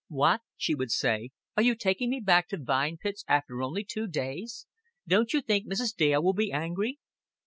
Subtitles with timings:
[0.07, 4.07] "What," she would say, "are you taking me back to Vine Pits after only two
[4.07, 4.65] days?
[5.07, 5.95] Don't you think Mrs.
[5.95, 6.97] Dale will be angry?"